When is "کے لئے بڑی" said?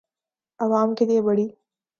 0.95-1.47